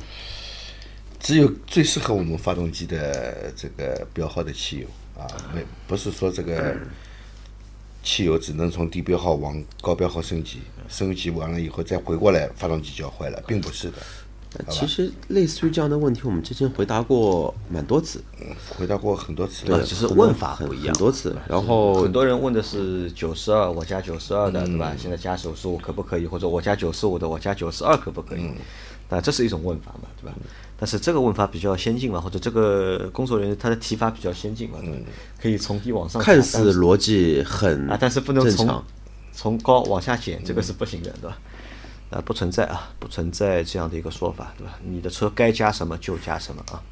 [1.18, 4.86] 只有最适合我们发动机的这个标号的汽油
[5.22, 6.76] 啊，没不是说这个
[8.02, 13.96] 汽油只能从低标号往高标号升级，升级完了以后再回过来，发动机就要坏了，并不是的。
[14.68, 18.20] 其实类似于这样的问题，我们之前回答过蛮多次，
[18.76, 19.78] 回答过很多次对了。
[19.78, 21.36] 很多只是问法很不一样很多次。
[21.46, 24.92] 然后很多人问的是九十二，我加九十二的，对吧？
[24.98, 26.26] 现在加九十五可不可以？
[26.26, 28.50] 或者我加九十五的，我加九十二可不可以？
[29.08, 30.36] 那这是一种问法嘛，对吧？
[30.80, 34.78] 但是这个问法比较先进嘛，或者这个工作人员他的提法比较先进嘛？
[35.40, 38.82] 可以从低往上，看似逻辑很啊，但是不能从。
[39.32, 41.38] 从高往下减，这个是不行的，对吧？
[42.10, 44.78] 啊，不存在啊，不存在这样的一个说法，对吧？
[44.84, 46.82] 你的车该加什么就加什么啊。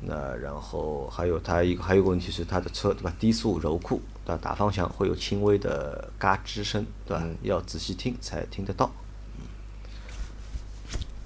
[0.00, 3.14] 那然后还有他一个还有个问题是他的车对吧？
[3.18, 4.38] 低速柔库，对吧？
[4.42, 7.24] 打方向会有轻微的嘎吱声，对吧？
[7.42, 8.92] 要仔细听才听得到。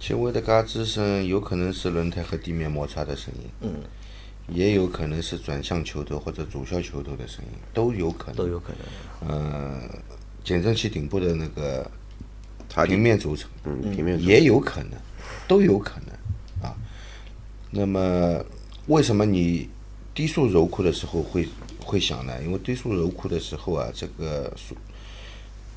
[0.08, 3.74] 轻微的嘎吱声有可能是轮胎和地面摩擦的声音，嗯，
[4.48, 8.36] 也有可能是转向球头或者主销球头的声音，都有可能。
[8.36, 9.28] 都有可能。
[9.28, 9.82] 呃，
[10.42, 11.86] 减震器顶部的那个
[12.70, 14.92] 它平面轴承，嗯，平面也有可能，
[15.46, 16.74] 都有可能啊。
[17.70, 18.42] 那么，
[18.86, 19.68] 为什么你
[20.14, 21.46] 低速柔库的时候会
[21.84, 22.42] 会响呢？
[22.42, 24.74] 因为低速柔库的时候啊，这个速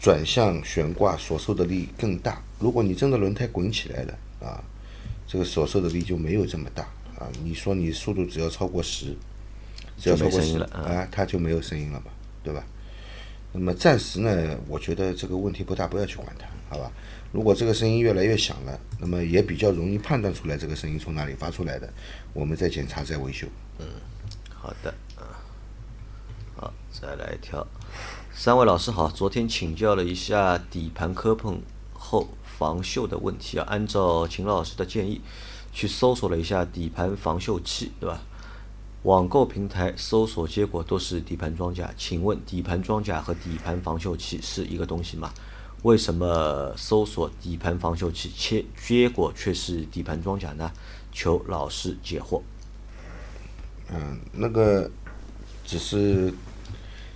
[0.01, 2.41] 转向悬挂所受的力更大。
[2.57, 4.63] 如果你真的轮胎滚起来了啊，
[5.27, 6.83] 这个所受的力就没有这么大
[7.19, 7.29] 啊。
[7.43, 9.15] 你说你速度只要超过十，
[9.97, 12.07] 只要超过十啊，它就没有声音了嘛，
[12.43, 12.65] 对吧？
[13.53, 16.91] 那么暂时呢，我觉得这个问题不大，不要去管它，好吧？
[17.31, 21.87] 如果这个声音越来越响了，那么也比较容易判断出来这个声音从哪里发出来的，
[22.33, 23.45] 我们再检查再维修。
[23.77, 23.85] 嗯
[24.49, 25.37] 好的，啊，
[26.55, 27.67] 好，再来一条。
[28.43, 31.61] 三位老师好，昨天请教了一下底盘磕碰
[31.93, 35.21] 后防锈的问题啊，按照秦老师的建议，
[35.71, 38.19] 去搜索了一下底盘防锈器，对吧？
[39.03, 45.31] 网购平台搜索结果都是底盘装甲，请问底盘装甲和底盘防锈器是一个东西吗？
[45.83, 50.71] 为什么搜索底盘防锈器，切结果却是底盘装甲呢？
[51.11, 52.41] 求老师解惑。
[53.89, 54.89] 嗯，那个
[55.63, 56.33] 只是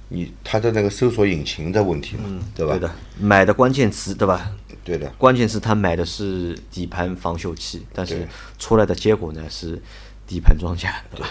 [0.09, 2.73] 你它的那个搜索引擎的问题嘛，对吧？
[2.73, 4.51] 对的，买的关键词对吧？
[4.83, 8.27] 对的，关键是他买的是底盘防锈漆，但是
[8.59, 9.81] 出来的结果呢是
[10.27, 11.27] 底盘装甲，对吧？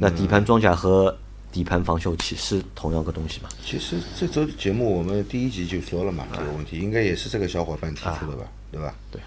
[0.00, 1.16] 那底盘装甲和
[1.52, 3.48] 底盘防锈漆是同样个东西吗？
[3.62, 8.94] 其实这周的节目我们第一集就说了嘛，这个问题应该也是这个小伙伴提出的吧，对吧？
[9.10, 9.20] 对。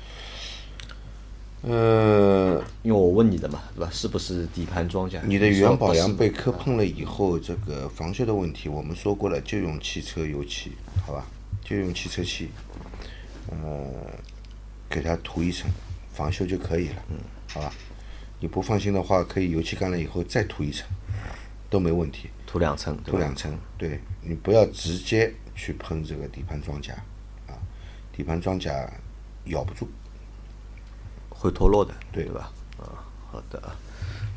[1.64, 3.90] 呃，因为我问你的嘛，对吧？
[3.92, 5.22] 是不是底盘装甲？
[5.26, 10.74] 你的说原保不是养被磕碰了以后，这个防锈的问题，我们说过了，就用汽车油漆，
[11.06, 11.26] 好吧？
[11.64, 12.50] 就用汽车漆，
[13.50, 13.88] 呃，
[14.90, 15.72] 给它涂一层
[16.12, 17.18] 防锈就可以了，嗯，
[17.50, 17.74] 好吧？
[18.42, 20.86] 你不放心的话，可以油漆干了以后再涂一层，
[21.70, 22.30] 都没问题。
[22.46, 26.94] 涂两层，涂两层，对你不要直接去喷这个底盘装甲，
[27.48, 27.56] 啊，
[28.12, 28.92] 底盘装甲
[29.46, 29.88] 咬不住，
[31.44, 32.50] 会脱落的，对对吧？
[32.80, 33.76] 啊，好的啊。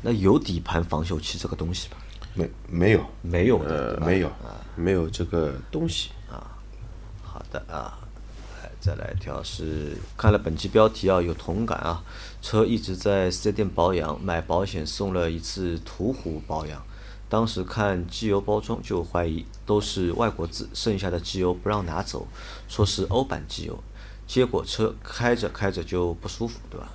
[0.01, 1.95] 那有底盘防锈漆这个东西吧？
[2.33, 6.51] 没没有，没有的，对吧没有啊，没有这个东西啊。
[7.23, 7.97] 好的啊，
[8.61, 12.03] 来再来一条是看了本期标题啊，有同感啊。
[12.41, 16.83] 车一直在四 S 店保养，买保险送了一次途虎保养，
[17.29, 22.27] 当时看机油包装就怀疑都是外国字，剩下的机油不让拿走，
[22.67, 23.83] 说是欧版机油，
[24.27, 26.89] 结果车开着开着就不舒服，对吧？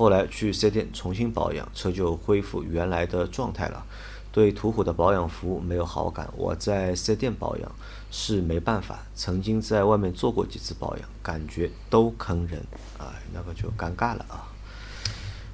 [0.00, 3.84] 后来去四 S 店重新保养，车就恢复原来的状态了。
[4.32, 7.70] 对途虎的保养服务没有好感，我在四 S 店保养
[8.10, 9.00] 是没办法。
[9.14, 12.58] 曾经在外面做过几次保养，感觉都坑人
[12.96, 14.48] 啊，那个就尴尬了啊。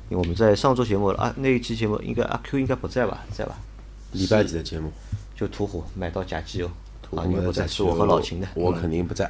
[0.09, 3.25] 因为我们在上周节目啊，那一期节目应该阿 Q 应该不在吧？
[3.33, 3.59] 在吧？
[4.13, 4.93] 礼拜几的节目？
[5.35, 8.47] 就途虎买到假机油，啊，途虎的你不在，是我和老秦的。
[8.55, 9.29] 我肯定不在。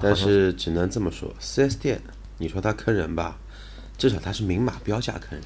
[0.00, 2.00] 但是只能这么说，4S 店，
[2.36, 3.36] 你说他坑人吧，
[3.98, 5.42] 至少他是明码标价坑人。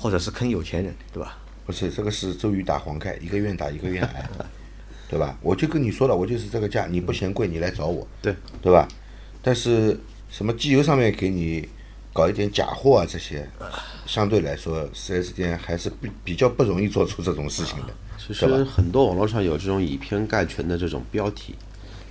[0.00, 1.38] 或者是坑有钱人，对吧？
[1.66, 4.30] 不是这个是周瑜打黄盖，一个愿打一个愿挨，
[5.10, 5.36] 对吧？
[5.42, 8.86] 我就跟你说了，我就是这个价，你不嫌贵你来找我，对，对吧？
[9.42, 9.98] 但是
[10.30, 11.68] 什么机油上面给你
[12.12, 13.44] 搞一点假货啊，这些
[14.06, 21.56] 相对来说四 S 店还是比比较不容易做出这种事情的，其实很多网络上有这种以偏概全的这种标题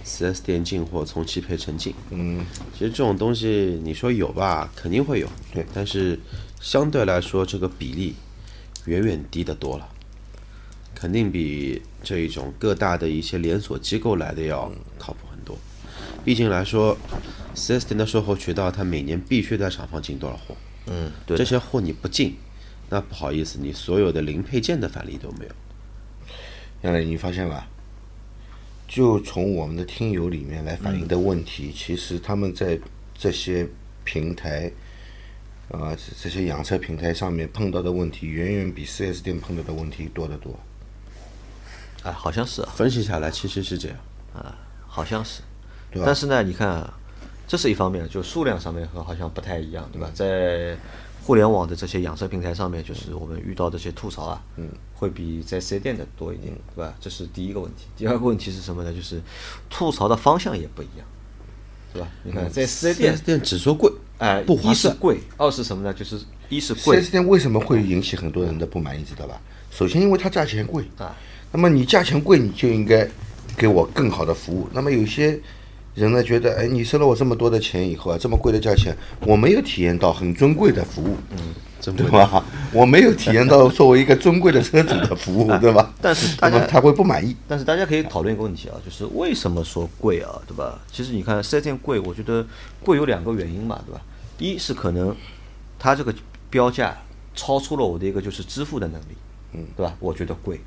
[0.08, 1.94] ，4S 店进货从汽配城进。
[2.12, 6.18] 嗯，其实这种东西你说有吧，肯定会有，对但是
[6.62, 8.16] 相对来说这个比例
[8.86, 9.90] 远远低得多了，
[10.96, 15.58] 肯定比这一种各大的一些连锁机构来的要靠谱很多。
[16.24, 16.98] 毕竟来说
[17.56, 20.56] ，4S 店的售后渠道它每年必须在厂房进多少货，
[20.88, 22.36] 嗯，对这些货你不进，
[22.90, 25.52] 那不好意思，你所有的零配件的返利都没有。
[26.84, 27.68] 杨磊，你发现吧？
[28.88, 32.80] 就从我们的听友里面来反映的问嗯题，其实他们在
[33.14, 33.68] 这些
[34.04, 34.72] 平台，
[35.70, 40.58] 啊、这这些养车平台上面碰到的问题，远远比四 S 店碰到的问题多得多。
[42.04, 43.98] 哎，好像是啊，分析下来其实是这样。
[44.34, 45.42] 啊好像是。
[45.92, 46.94] 对吧但是呢，你看啊，
[47.48, 50.10] 这是一方面，就数量上面和好像不太一样，对吧？
[50.14, 50.78] 在
[51.28, 56.94] 互联网的这些养车平台上面，就是我们遇到这些吐槽啊，嗯，会比在四 S 店的多一点，对吧？
[57.02, 57.88] 这是第一个问题。
[57.98, 58.94] 第二个问题是什么呢？
[58.94, 59.22] 就是
[59.70, 61.06] 吐槽的方向也不一样，
[61.92, 62.08] 对吧？
[62.24, 65.94] 你看在四 S 店四 S 店只说贵，哎，不划是贵，二是什么呢？
[65.94, 69.38] 就是一是贵四 S 店为什么会引起很多人的不满意，知道吧？
[69.70, 71.14] 首先，因为它价钱贵啊，
[71.52, 73.06] 那么你价钱贵，你就应该
[73.58, 74.70] 给我更好的服务。
[74.72, 75.38] 那么有些
[75.98, 82.46] 人呢，觉得，哎，你收了我这么多的钱以后啊，这么贵的价钱，我没有体验到很尊贵的服务，嗯，对吧？
[82.72, 85.92] 我没有体验到作为一个尊贵的车主的服务， 对吧？
[86.00, 87.36] 但是大家他会不满意。
[87.48, 90.80] 但是大家可以讨论一个问题啊，就是为什么说贵啊，对吧？
[90.92, 92.46] 其实你看四 S 店贵，我觉得
[92.84, 94.00] 贵有两个原因嘛，对吧？
[94.38, 95.16] 一是可能
[95.80, 96.14] 它这个
[96.52, 96.96] 标价
[97.34, 99.16] 超出了我的一个就是支付的能力，
[99.54, 99.96] 嗯，对吧？
[100.00, 100.62] 我觉得贵？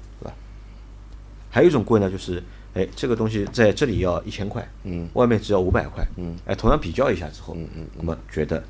[1.50, 2.42] 还有一种贵呢，就是
[2.74, 8.62] 哎，这个东西在这里要一千块，嗯，外面只要五百块，嗯，哎，同样比较一下之后，嗯嗯，那么觉得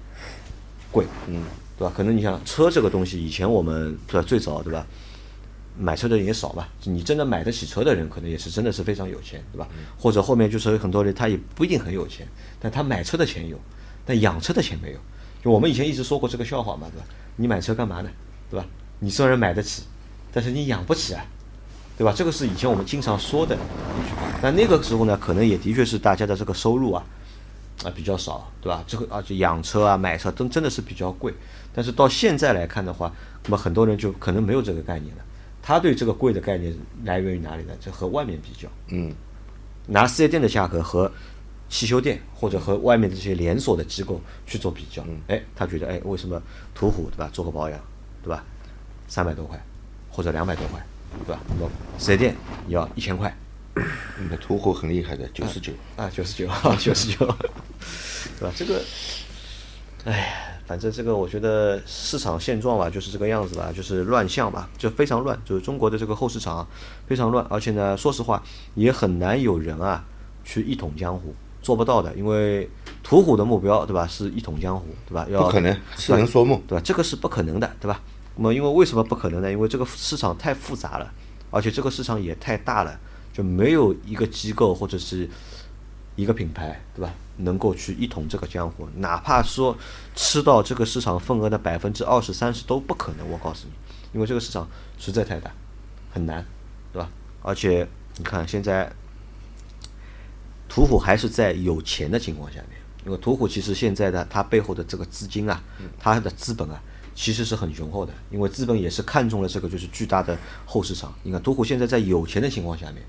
[0.90, 1.42] 贵，嗯，
[1.78, 1.92] 对吧？
[1.94, 4.86] 可能你想车这个东西，以前我们对吧，最早对吧？
[5.78, 9.68] 买车的人也少吧，你真的买得起车的人，可能也是真的是非常有钱，对吧？
[9.98, 12.26] 或者后面就是很多人他也不一定很有钱，
[12.58, 13.58] 但他买车的钱有，
[14.04, 14.98] 但养车的钱没有。
[15.42, 17.06] 就我们以前一直说过这个笑话嘛，对吧？
[17.36, 18.10] 你买车干嘛呢？
[18.50, 18.66] 对吧？
[18.98, 19.84] 你虽然买得起，
[20.32, 21.24] 但是你养不起啊，
[22.00, 22.14] 对吧？
[22.16, 24.22] 这个是以前我们经常说的一句话。
[24.40, 27.04] 但那个时候呢，可能也的确是大家的这个收入啊，
[27.84, 28.82] 啊比较少，对吧？
[28.86, 31.34] 这个啊，就养车啊、买车都真的是比较贵。
[31.74, 33.12] 但是到现在来看的话，
[33.44, 35.22] 那么很多人就可能没有这个概念了。
[35.62, 37.74] 他对这个贵的概念来源于哪里呢？
[37.78, 39.12] 就和外面比较，嗯，
[39.86, 41.12] 拿四 S 店的价格和
[41.68, 46.40] 汽修店或者和外面的这些连锁的机构去做比较，哎，他觉得哎，为什么
[46.74, 47.78] 途虎对吧，做个保养
[48.22, 48.42] 对吧，
[49.06, 49.62] 三百多块
[50.08, 50.82] 或者两百多块，
[51.26, 51.40] 对吧？
[51.48, 52.34] 那么四 S 店
[52.66, 53.34] 你要一千块，
[54.30, 55.72] 那途虎很厉害的，九十九。
[55.96, 57.26] 啊，九十九， 九十九，
[58.38, 58.52] 对吧？
[58.56, 58.82] 这个，
[60.04, 60.26] 哎呀，
[60.66, 66.66] 反正这个我觉得市场现状吧，就是这个样子吧，就是乱象吧，就非常乱，就是中国的这个后市场啊
[67.06, 68.42] 非常乱，而且呢，说实话
[68.74, 70.04] 也很难有人啊
[70.44, 72.68] 去一统江湖，做不到的，因为
[73.02, 75.26] 途虎的目标对吧是一统江湖，对吧？
[75.30, 76.60] 要不可能，痴人说梦。
[76.66, 76.82] 对吧？
[76.84, 78.00] 这个是不可能的，对吧？
[78.36, 79.50] 那么因为为什么不可能呢？
[79.50, 81.12] 因为这个市场太复杂了，
[81.50, 82.98] 而且这个市场也太大了，
[83.32, 85.28] 就没有一个机构或者是
[86.16, 87.12] 一个品牌，对吧？
[87.38, 89.74] 能够去一统这个江湖，哪怕说
[90.14, 93.26] 吃到这个市场份额的百分之二十、三十都不可能。
[93.30, 93.72] 我告诉你，
[94.12, 95.50] 因为这个市场实在太大，
[96.12, 96.44] 很难，
[96.92, 97.08] 对吧？
[97.42, 97.88] 而且
[98.18, 98.92] 你看现在
[100.68, 105.62] 途虎还是在有钱的情况下面，因为途虎其实现在的它背后的这个资金啊，
[105.98, 106.82] 它的资本啊，
[107.14, 111.12] 其实是很雄厚的，因为资本也是看中了这个就是巨大的后市场。
[111.22, 113.02] 你看途虎现在在有钱的情况下面，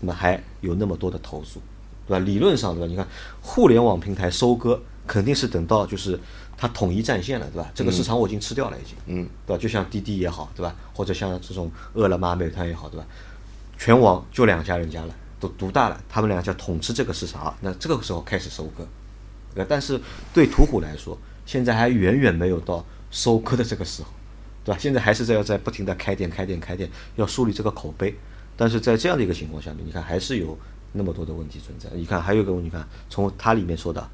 [0.00, 1.60] 那么还有那么多的投诉，
[2.06, 2.24] 对吧？
[2.24, 2.86] 理论上对吧？
[2.86, 3.06] 你看
[3.40, 6.18] 互联网平台收割肯定是等到就是
[6.56, 7.70] 它统一战线了，对吧？
[7.74, 9.62] 这个市场我已经吃掉了，已经，嗯，对吧？
[9.62, 10.74] 就像滴滴也好，对吧？
[10.92, 13.06] 或者像这种饿了么、美团也好，对吧？
[13.78, 18.84] 全网就两家人家了，都独大了，他们两家统治这个市场啊，那这个时候开始收割，
[19.54, 19.66] 对吧？
[19.70, 20.00] 但是
[20.34, 24.08] 对途虎来说，现在还远远没有到收割的这个时候，
[24.64, 24.78] 对吧？
[24.78, 28.14] 现在还是在要在不停的开店、开店、开店，要树立这个口碑。
[28.56, 30.58] 但是在这样的一个情况下面，你看还是有
[30.92, 31.88] 那么多的问题存在。
[31.94, 34.04] 你看还有一个问题，你看从它里面说的，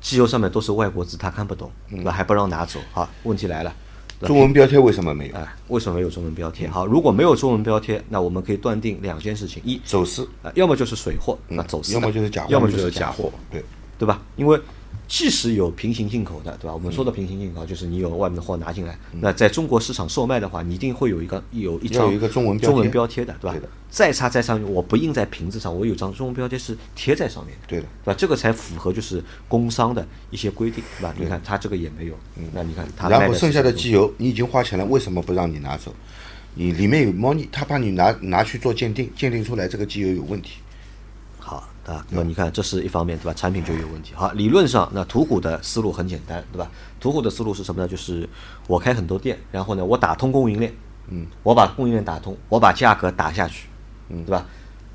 [0.00, 2.12] 机油上面都是外国字，他看不懂，对吧？
[2.12, 2.78] 还不让拿走。
[2.92, 3.74] 好，问题来了，
[4.20, 5.34] 中文标贴为什么没有？
[5.34, 6.68] 哎，为什么没有中文标贴？
[6.68, 13.64] 好，如果没有中文标贴，那我们可以断定两件事情：一，走私，啊，要么就是水货，那走私的；要么就是假货，要么就是假货，对，
[13.98, 14.22] 对吧？
[14.36, 14.60] 因为
[15.08, 16.72] 即使有平行进口的，对吧？
[16.72, 23.68] 我们说的平行进口，就是你有外面的货拿进来，那在中国市场售卖的话，你一定会有一个有一张有一个中文中文标贴的，对吧对的？
[23.90, 28.14] 再插再上面，我不印在瓶子上，我有张中文标贴是贴在上面的，对的对吧？
[28.18, 31.14] 这个才符合就是工商的一些规定，对吧？
[31.18, 35.94] 你看他这个也没有，嗯那你看它卖的然后剩下的机油，你已经花钱了，为什么不让你拿走？
[36.54, 40.58] 你里面有猫腻，他怕你拿拿去做鉴定，鉴定出来这个机油有问题。
[41.38, 43.34] 好啊，那么你看，这是一方面，对吧？
[43.34, 44.12] 产品就有问题。
[44.14, 46.70] 好，理论上，那途虎的思路很简单，对吧？
[47.00, 47.88] 途虎的思路是什么呢？
[47.88, 48.28] 就是
[48.68, 50.72] 我开很多店，然后呢，我打通供应链，
[51.08, 53.66] 嗯，我把供应链打通，我把价格打下去，
[54.08, 54.46] 嗯，对吧？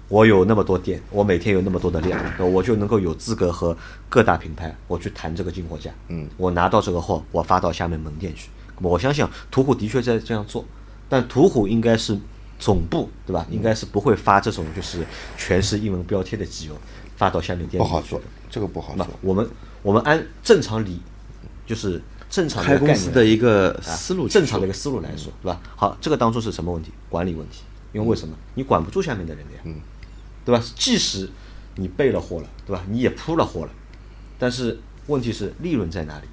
[0.10, 3.76] 我有那么多店，我每天有那么多的量，那我就能够有资格和
[4.08, 8.50] 各大品牌我去谈这个进货价，嗯，我拿到这个货，我发到下面门店去。
[8.82, 10.64] 我相信途虎的确在这样做，
[11.10, 12.18] 但途虎应该是
[12.60, 13.46] 总部对吧？
[13.50, 15.06] 应该是不会发这种就是
[15.38, 16.78] 全是英文标贴的机油
[17.16, 19.14] 发到下面店里不好做，这个不好那做。
[19.22, 19.50] 我们
[19.82, 21.00] 我们按正常理，
[21.66, 25.62] 就是正常的开公司的一个啊思路正常的一个思路来说，对吧？
[25.76, 26.92] 好，这个当中是什么问题？
[27.10, 27.62] 管理问题。
[27.94, 28.36] 因为为什么？
[28.56, 29.76] 你管不住下面的人的呀，嗯
[30.46, 30.64] 对吧？
[30.76, 31.30] 即使
[31.76, 32.84] 你备了货了，对吧？
[32.90, 33.72] 你也铺了货了，
[34.38, 34.78] 但是
[35.08, 36.28] 问题是利润在哪里？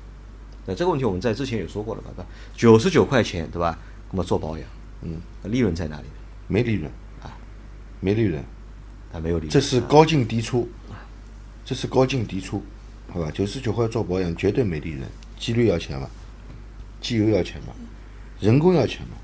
[0.67, 2.11] 那这个问题我们在之前也说过了吧？
[2.17, 2.27] 对吧？
[2.57, 3.79] 九十九块钱，对吧？
[4.11, 4.67] 那么做保养，
[5.05, 6.05] 嗯，利润在哪里？
[6.49, 6.91] 没利润
[7.23, 7.31] 啊，
[8.01, 8.43] 没利润，
[9.13, 9.51] 它没有利润。
[9.51, 10.69] 这是高进低出，
[11.65, 12.63] 这是高进低出，
[13.13, 13.31] 好吧？
[13.33, 15.03] 九十九块做保养绝对没利润，
[15.39, 16.09] 机滤要钱嘛，
[17.01, 17.69] 机油要钱嘛，
[18.41, 19.17] 人工要钱嘛，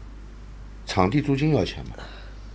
[0.87, 1.93] 场地租金要钱嘛，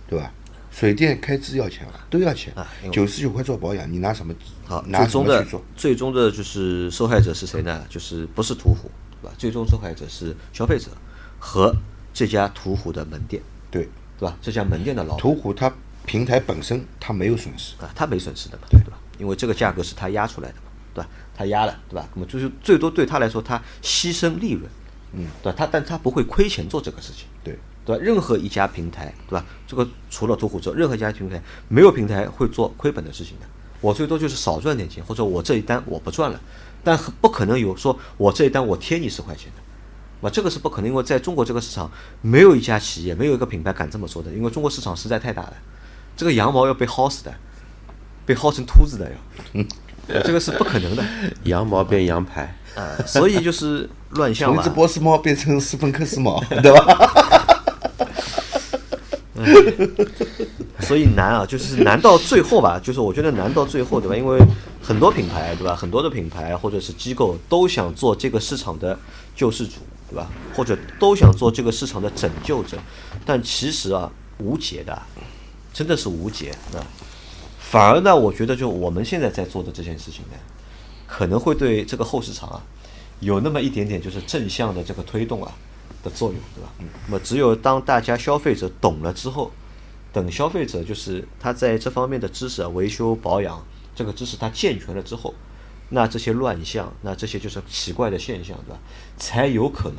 [0.08, 0.32] 对吧？
[0.70, 2.52] 水电开支要钱嘛，都要钱
[2.92, 4.34] 九十九块做保养，你拿什么？
[4.64, 5.64] 好，拿什最终的么去做？
[5.74, 7.84] 最终的就是受害者是谁呢？
[7.88, 8.90] 就是不是途虎，
[9.22, 9.34] 对吧？
[9.38, 10.90] 最终受害者是消费者
[11.38, 11.74] 和
[12.16, 13.86] 这家途虎的门店，对，
[14.18, 14.34] 对吧？
[14.40, 15.70] 这家门店的老板途虎它
[16.06, 18.96] 平台本身它没有损失，啊，他没损失的嘛，对吧？
[19.18, 21.10] 因为这个价格是他压出来的嘛，对吧？
[21.36, 22.08] 他压了，对吧？
[22.14, 24.64] 那么就是最多对他来说，他牺牲利润，
[25.12, 25.56] 嗯，对吧？
[25.58, 28.02] 他但他不会亏钱做这个事情，对，对吧？
[28.02, 29.44] 任何一家平台，对吧？
[29.66, 31.38] 这个除了途虎之外，任何一家平台
[31.68, 33.46] 没有平台会做亏本的事情的。
[33.82, 36.40] 我最多就是少赚点钱，或者我这一单我不赚了，
[36.82, 39.62] 但不可能有说我这一单我贴你十块钱的。
[40.20, 41.90] 那这个是不可能，因为在中国这个市场，
[42.22, 45.52] 没有一家企业，没有一个品牌敢这么做的，因为中国市场实在太大了，
[46.16, 47.34] 这个羊毛要被薅死的，
[48.24, 51.04] 被薅成秃子的要， 这个是不可能的，
[51.44, 54.74] 羊毛变羊排，呃，所以就是乱 象嘛从一只。
[54.74, 57.25] 波斯猫变成斯芬克斯猫，对吧？
[60.80, 64.16] 所以难啊，就是难到最后吧，就是我觉得难到最后，对吧？
[64.16, 64.38] 因为
[64.82, 65.74] 很多品牌，对吧？
[65.74, 68.98] 很多的品牌或者是机构都想做这个市场的
[69.34, 69.74] 救世主，
[70.10, 70.28] 对吧？
[70.54, 72.76] 或者都想做这个市场的拯救者，
[73.24, 75.02] 但其实啊，无解的，
[75.72, 76.80] 真的是无解啊。
[77.58, 80.38] 反而呢，我觉得就我们现在在做的这件事情呢，
[81.06, 82.62] 可能会对这个后市场啊，
[83.20, 85.52] 有那么一点点就是正向的这个推动啊
[86.06, 86.72] 的作用，对吧？
[87.06, 89.50] 那么只有当大家消费者懂了之后，
[90.12, 95.34] 等消费者就是他在这方面的知识啊，维修保养这个知识他健全了之后，
[95.88, 98.78] 那这些乱象，那这些就是奇怪的现象，对吧？
[99.16, 99.98] 才有可能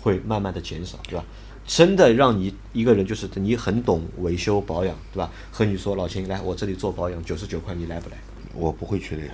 [0.00, 1.24] 会慢慢的减少，对吧？
[1.66, 5.30] 真的让你一个人就是你很懂维修保养，对吧？
[5.52, 8.16] 和你说老秦来我这里做保养九十九块，你来不来？
[8.54, 9.32] 我不会去的呀，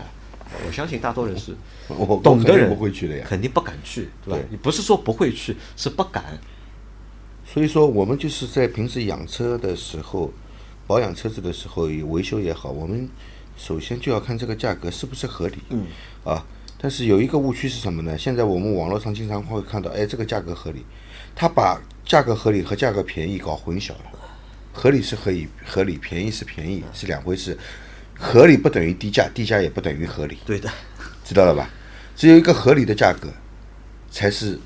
[0.67, 1.55] 我相信大多人是
[1.89, 4.47] 我懂的人不会去的呀肯定不敢去，对吧对？
[4.51, 6.25] 你不是说不会去，是不敢。
[7.47, 10.33] 所以说，我们就是在平时养车的时候，
[10.87, 13.09] 保养车子的时候，维修也好，我们
[13.57, 15.57] 首先就要看这个价格是不是合理。
[15.71, 15.87] 嗯。
[16.25, 16.45] 啊，
[16.79, 18.17] 但是有一个误区是什么呢？
[18.17, 20.85] 现在我们网络上经常会看到，哎，这个价格合理，
[21.35, 24.11] 他把价格合理和价格便宜搞混淆了。
[24.73, 27.57] 合理是合理，合理便宜是便宜是两回事。
[28.19, 30.39] 合理不等于低价，低价也不等于合理。
[30.47, 30.71] 对的，
[31.25, 31.69] 知道了吧？
[32.17, 33.29] 只有一个合理的价格，
[34.11, 34.59] 才是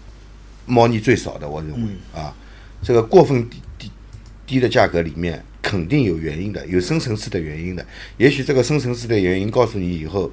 [0.66, 1.48] 猫腻最少的。
[1.48, 2.34] 我认为、啊，
[2.82, 3.90] 这个过分低低
[4.46, 7.84] 低的价格里面肯定有原因的，有深层次的原因的。
[8.18, 10.30] 也许这个深层次的原因告诉你以后，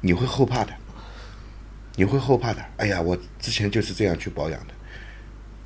[0.00, 0.72] 你会后怕的，
[1.96, 2.64] 你会后怕的。
[2.76, 4.74] 哎呀，我之前就是这样去保养的，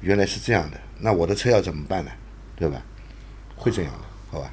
[0.01, 2.11] 原来是这样的，那我的车要怎么办呢？
[2.57, 2.83] 对吧？
[3.57, 3.99] 会这样的，
[4.31, 4.51] 好吧？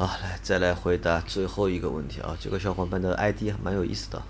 [0.00, 4.22] 好，来再来回答最后一个问题啊，这个小伙伴的 ID 还蛮有意思的，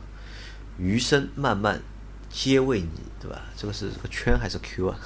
[0.76, 1.80] 余生漫漫
[2.28, 2.88] 皆为你，
[3.20, 3.42] 对吧？
[3.56, 4.98] 这个是个圈还是 Q 啊？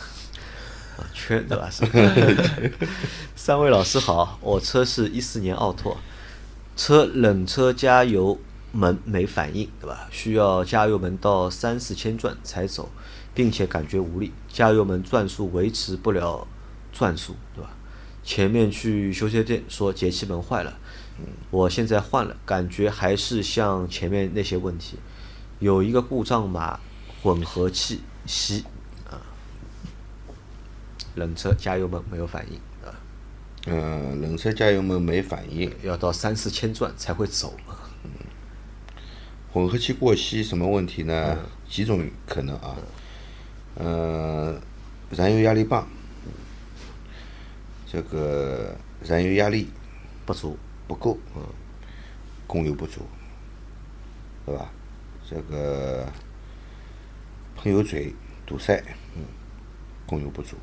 [0.96, 1.68] 啊，圈对吧？
[1.68, 1.84] 是。
[3.36, 5.98] 三位老师好，我车是一四年奥拓，
[6.74, 8.38] 车冷车加油
[8.72, 10.08] 门没反应，对吧？
[10.10, 12.88] 需要加油门到三四千转才走，
[13.34, 16.46] 并且感觉无力，加油门转速维持不了
[16.90, 17.68] 转速，对吧？
[18.24, 20.78] 前面去修车店说节气门坏了，
[21.50, 24.98] 我现在换了，感觉还是像前面那些问题，
[25.58, 26.80] 有一个故障码，
[27.22, 28.64] 混合气吸
[29.10, 29.20] 啊，
[31.14, 32.56] 冷车加油门没有反应
[32.88, 32.96] 啊，
[33.66, 37.76] 嗯、冷车加油门没反应，要到三四千转才会走啊。
[39.52, 41.38] 混合气过稀什么问题呢？
[41.68, 42.76] 几种可能啊，
[43.76, 44.60] 呃，
[45.10, 45.86] 燃油压力棒，
[47.94, 48.74] 这个
[49.04, 49.68] 燃油压力
[50.26, 51.16] 不足，不够，
[52.44, 53.02] 供油不足，
[54.44, 54.68] 对吧？
[55.30, 56.04] 这个
[57.56, 58.12] 喷油嘴
[58.44, 58.82] 堵塞，
[59.14, 59.22] 嗯，
[60.06, 60.56] 供油不足。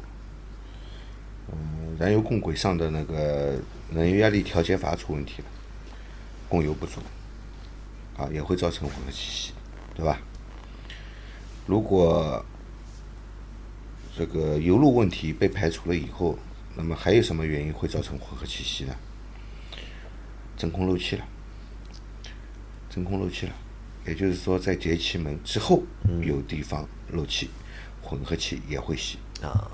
[1.48, 3.58] 嗯，燃油供轨上的那个
[3.96, 5.48] 燃油压力调节阀出问题了，
[6.50, 7.00] 供油不足，
[8.18, 9.54] 啊，也会造成混合气息，
[9.96, 10.20] 对吧？
[11.66, 12.44] 如果
[14.18, 16.38] 这个油路问题被排除了以后，
[16.76, 18.96] 那么还有什么原因会造成混合气息呢？
[20.58, 21.26] 真空漏气了，
[22.90, 23.54] 真空漏气了，
[24.06, 25.82] 也就是说在节气门之后
[26.22, 27.50] 有地方漏气，
[28.02, 29.72] 混合气也会吸啊，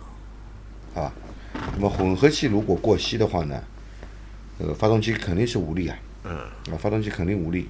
[0.93, 1.13] 好吧？
[1.73, 3.61] 那么混合气如果过吸的话呢，
[4.59, 6.37] 呃，发动机肯定是无力啊，嗯，
[6.71, 7.67] 啊，发动机肯定无力，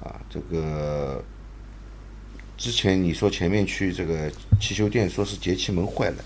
[0.00, 1.24] 啊，这个
[2.58, 4.30] 之前你说前面去这个
[4.60, 6.24] 汽修店说是节气门坏了，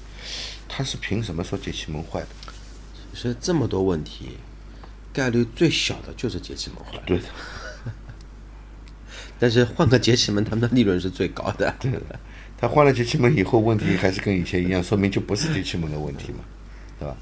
[0.69, 2.27] 他是凭什么说节气门坏的？
[3.13, 4.37] 其实这么多问题，
[5.13, 7.01] 概率最小的就是节气门坏。
[7.07, 7.25] 对的，
[9.39, 11.75] 但是换个节气门，他们的利润是最高的。
[11.81, 12.19] 对的。
[12.59, 16.39] 他换了节气门以后，问题还是跟以前一样，说明就不是节气门的问题嘛，
[16.99, 17.17] 对吧？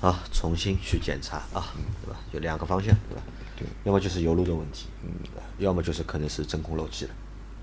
[0.00, 2.18] 啊，重新去检查啊，对吧？
[2.32, 3.22] 有两个方向，对吧？
[3.58, 5.10] 对，要么就是油路的问题，嗯，
[5.58, 7.10] 要么就是可能是真空漏气了，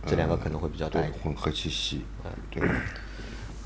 [0.05, 1.23] 这两个可能会比较大一对，点。
[1.23, 2.05] 混合气息，
[2.51, 2.61] 对，